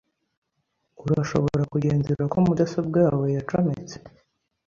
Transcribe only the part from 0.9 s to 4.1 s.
Urashobora kugenzura ko mudasobwa yawe yacometse?